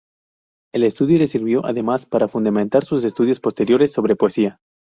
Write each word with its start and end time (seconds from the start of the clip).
El 0.73 0.83
estudio 0.83 1.19
le 1.19 1.27
sirvió 1.27 1.63
además 1.63 2.07
para 2.07 2.27
fundamentar 2.27 2.83
sus 2.83 3.05
estudios 3.05 3.39
posteriores 3.39 3.91
sobre 3.91 4.15
poesía. 4.15 4.57